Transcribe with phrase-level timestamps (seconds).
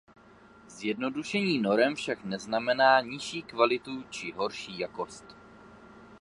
[0.67, 5.25] Zjednodušení norem však neznamená nižší kvalitu či horší jakost.